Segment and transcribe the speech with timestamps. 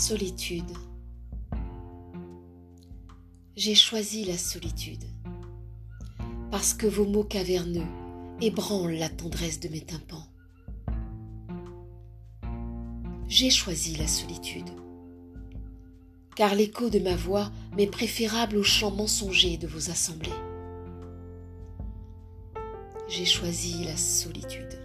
[0.00, 0.72] Solitude.
[3.54, 5.04] J'ai choisi la solitude
[6.50, 7.84] parce que vos mots caverneux
[8.40, 10.26] ébranlent la tendresse de mes tympans.
[13.28, 14.70] J'ai choisi la solitude
[16.34, 20.30] car l'écho de ma voix m'est préférable au chant mensonger de vos assemblées.
[23.06, 24.80] J'ai choisi la solitude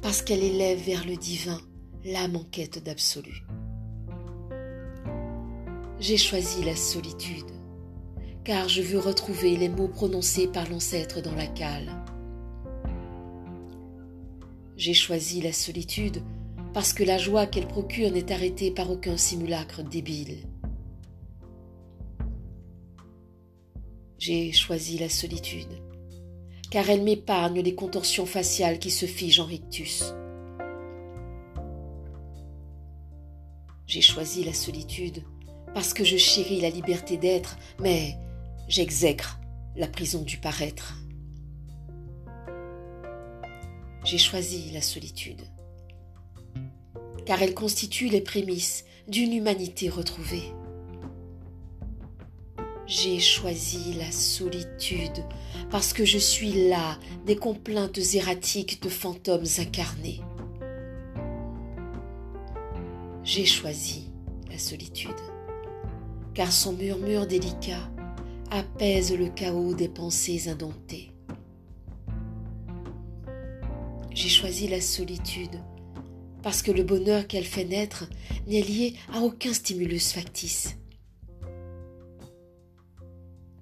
[0.00, 1.60] parce qu'elle élève vers le divin
[2.06, 3.44] l'âme en quête d'absolu.
[6.02, 7.52] J'ai choisi la solitude,
[8.42, 11.92] car je veux retrouver les mots prononcés par l'ancêtre dans la cale.
[14.76, 16.20] J'ai choisi la solitude
[16.74, 20.38] parce que la joie qu'elle procure n'est arrêtée par aucun simulacre débile.
[24.18, 25.80] J'ai choisi la solitude,
[26.68, 30.12] car elle m'épargne les contorsions faciales qui se figent en rictus.
[33.86, 35.22] J'ai choisi la solitude
[35.74, 38.16] parce que je chéris la liberté d'être, mais
[38.68, 39.38] j'exècre
[39.76, 40.94] la prison du paraître.
[44.04, 45.42] J'ai choisi la solitude,
[47.24, 50.52] car elle constitue les prémices d'une humanité retrouvée.
[52.86, 55.24] J'ai choisi la solitude
[55.70, 60.20] parce que je suis là des complaintes erratiques de fantômes incarnés.
[63.22, 64.10] J'ai choisi
[64.50, 65.10] la solitude
[66.34, 67.90] car son murmure délicat
[68.50, 71.10] apaise le chaos des pensées indomptées.
[74.14, 75.60] J'ai choisi la solitude
[76.42, 78.08] parce que le bonheur qu'elle fait naître
[78.46, 80.76] n'est lié à aucun stimulus factice.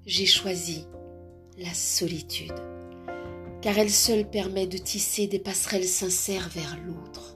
[0.06, 0.86] J'ai choisi
[1.58, 2.54] la solitude
[3.60, 7.29] car elle seule permet de tisser des passerelles sincères vers l'autre.